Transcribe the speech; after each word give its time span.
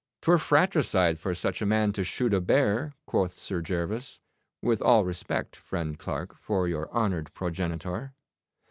''Twere 0.23 0.39
fratricide 0.39 1.19
for 1.19 1.35
such 1.35 1.61
a 1.61 1.65
man 1.67 1.91
to 1.91 2.03
shoot 2.03 2.33
a 2.33 2.41
bear,' 2.41 2.93
quoth 3.05 3.33
Sir 3.33 3.61
Gervas, 3.61 4.19
'with 4.59 4.81
all 4.81 5.05
respect, 5.05 5.55
friend 5.55 5.99
Clarke, 5.99 6.33
for 6.39 6.67
your 6.67 6.91
honoured 6.91 7.31
progenitor. 7.35 8.15